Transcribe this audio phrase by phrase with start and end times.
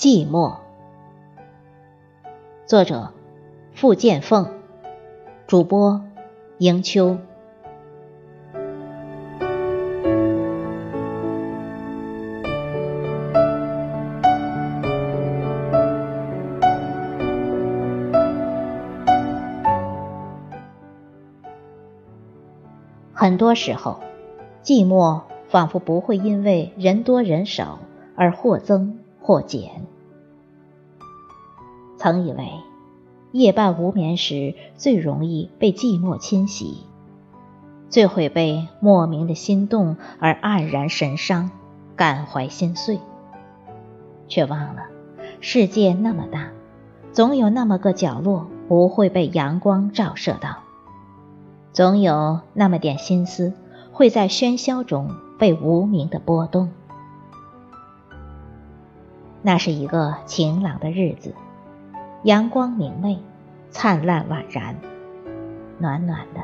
[0.00, 0.54] 寂寞，
[2.64, 3.12] 作者：
[3.74, 4.48] 傅建凤，
[5.46, 6.00] 主播：
[6.56, 7.18] 迎秋。
[23.12, 24.00] 很多时候，
[24.62, 25.20] 寂寞
[25.50, 27.78] 仿佛不会因为人多人少
[28.16, 28.99] 而或增
[29.30, 29.86] 或减。
[31.96, 32.50] 曾以为，
[33.30, 36.78] 夜半无眠时最容易被寂寞侵袭，
[37.88, 41.52] 最会被莫名的心动而黯然神伤、
[41.94, 42.98] 感怀心碎，
[44.26, 44.82] 却忘了
[45.40, 46.48] 世界那么大，
[47.12, 50.56] 总有那么个角落不会被阳光照射到。
[51.72, 53.52] 总有那么点心思，
[53.92, 56.70] 会在喧嚣中被无名的波动。
[59.42, 61.34] 那是一个晴朗的日子，
[62.24, 63.18] 阳光明媚，
[63.70, 64.76] 灿烂宛然，
[65.78, 66.42] 暖暖的，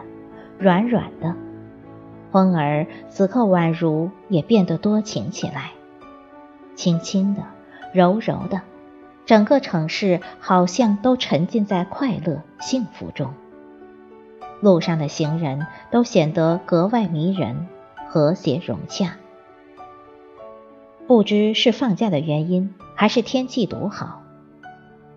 [0.58, 1.34] 软软的，
[2.32, 5.72] 风儿此刻宛如也变得多情起来，
[6.74, 7.42] 轻轻的，
[7.92, 8.62] 柔柔的，
[9.26, 13.34] 整个城市好像都沉浸在快乐幸福中。
[14.62, 17.66] 路上的行人都显得格外迷人，
[18.08, 19.16] 和谐融洽。
[21.06, 24.22] 不知是放假的原因，还是天气独好，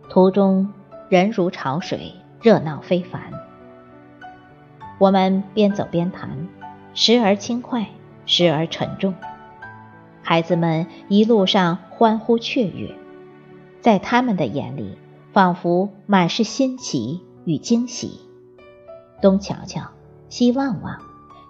[0.08, 0.72] 途中
[1.10, 3.34] 人如潮水，热闹非凡。
[5.00, 6.48] 我们边走边谈，
[6.94, 7.88] 时而轻快，
[8.28, 9.16] 时而沉重。
[10.22, 12.94] 孩子们一路上欢呼雀跃，
[13.82, 14.96] 在他们的眼里，
[15.34, 18.20] 仿佛满是新奇与惊喜。
[19.24, 19.82] 东瞧瞧，
[20.28, 21.00] 西望望，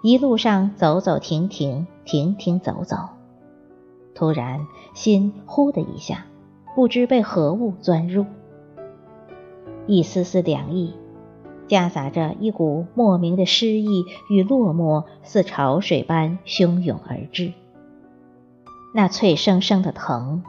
[0.02, 2.96] 一路上走走停停，停停走走。
[4.14, 6.26] 突然，心呼的一下，
[6.74, 8.26] 不知被何物钻入，
[9.86, 10.94] 一丝丝凉意，
[11.68, 17.52] 夹杂着一股莫名的诗意与落寞，似潮水般汹涌而至。
[18.94, 20.42] 那脆生生的疼，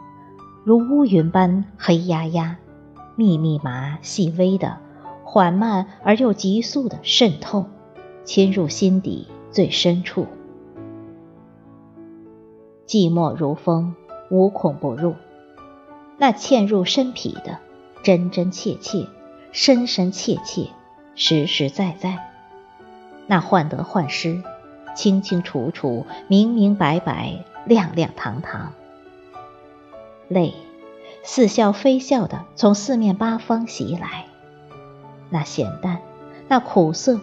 [0.64, 2.58] 如乌云般黑压压、
[3.16, 4.78] 密密麻细微的。
[5.24, 7.66] 缓慢而又急速的渗透，
[8.26, 10.28] 侵入心底最深处。
[12.92, 13.96] 寂寞如风，
[14.30, 15.16] 无孔不入。
[16.18, 17.58] 那嵌入身体的，
[18.04, 19.08] 真真切切，
[19.54, 20.72] 深深切切，
[21.16, 22.20] 实实在在。
[23.28, 24.44] 那患得患失，
[24.94, 28.74] 清清楚楚，明明白白，亮亮堂堂。
[30.28, 30.54] 泪，
[31.24, 34.26] 似笑非笑的从四面八方袭来。
[35.30, 36.00] 那咸淡，
[36.50, 37.22] 那苦涩，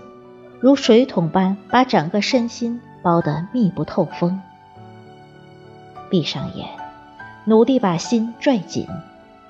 [0.60, 4.40] 如水桶般把整个身心包得密不透风。
[6.10, 6.69] 闭上眼，
[7.44, 8.86] 努力把心拽紧，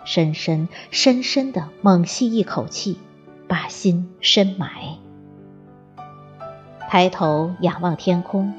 [0.05, 2.99] 深深深深的猛吸一口气，
[3.47, 4.97] 把心深埋。
[6.89, 8.53] 抬头仰望天空，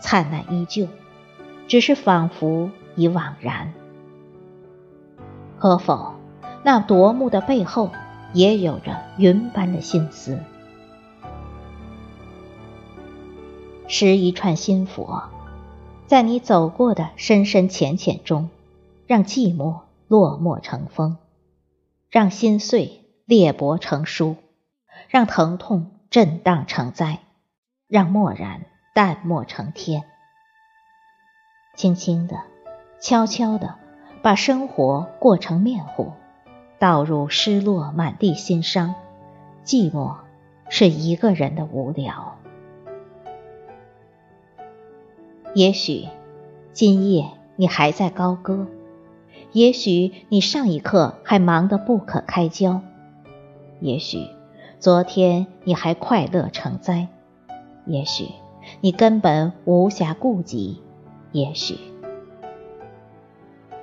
[0.00, 0.88] 灿烂依旧，
[1.68, 3.72] 只是仿佛已惘然。
[5.58, 6.14] 可否，
[6.62, 7.90] 那夺目的背后？
[8.32, 10.38] 也有着云般的心思，
[13.86, 15.22] 拾一串心佛，
[16.06, 18.48] 在你走过的深深浅浅中，
[19.08, 21.16] 让寂寞落寞成风，
[22.10, 24.36] 让心碎裂帛成书，
[25.08, 27.18] 让疼痛震荡成灾，
[27.88, 30.04] 让漠然淡漠成天。
[31.74, 32.36] 轻轻的，
[33.00, 33.74] 悄悄的，
[34.22, 36.12] 把生活过成面糊。
[36.78, 38.94] 倒入失落满地心伤，
[39.64, 40.14] 寂寞
[40.68, 42.36] 是一个人的无聊。
[45.56, 46.06] 也许
[46.74, 48.66] 今夜你还在高歌，
[49.52, 52.82] 也许你上一刻还忙得不可开交，
[53.80, 54.26] 也许
[54.78, 57.08] 昨天你还快乐成灾，
[57.86, 58.26] 也许
[58.82, 60.82] 你根本无暇顾及，
[61.32, 61.78] 也许。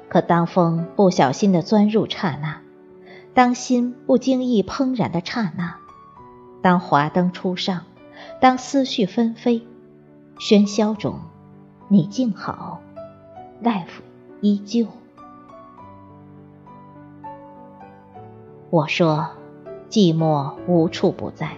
[0.09, 2.61] 可当风不小心的钻入刹那。
[3.33, 5.77] 当心不经意怦然的刹那，
[6.61, 7.85] 当华灯初上，
[8.39, 9.65] 当思绪纷飞，
[10.37, 11.15] 喧嚣中，
[11.87, 12.79] 你静好
[13.61, 14.01] 大夫
[14.41, 14.87] 依旧。
[18.69, 19.29] 我说，
[19.89, 21.51] 寂寞无处不在，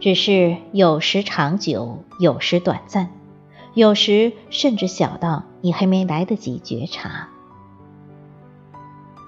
[0.00, 3.10] 只是有时长久，有时短暂，
[3.74, 7.28] 有时甚至小到你还没来得及觉察。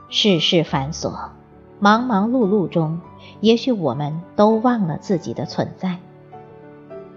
[0.08, 1.28] 世事繁琐，
[1.78, 3.00] 忙忙碌碌中，
[3.40, 5.98] 也许我们都忘了自己的存在。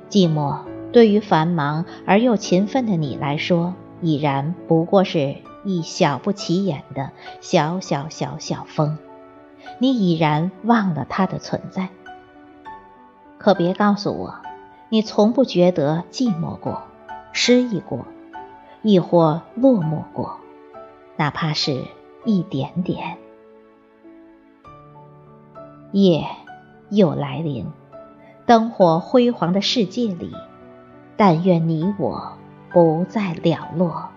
[0.09, 0.59] 寂寞
[0.91, 8.97] 对于繁忙而又勤奋的你来说，已然不过是一小不起眼的小小小小风，
[9.77, 11.89] 你已然忘了它的存在。
[13.37, 14.35] 可别告诉我，
[14.89, 16.81] 你从不觉得寂寞过、
[17.33, 18.05] 失意过，
[18.81, 20.39] 亦或落寞过，
[21.17, 21.83] 哪怕是
[22.25, 23.17] 一点点。
[25.91, 26.25] 夜
[26.89, 27.67] 又来临，
[28.45, 30.33] 灯火辉煌的世界里，
[31.19, 32.31] 但愿你我
[32.71, 34.09] 不再寥落。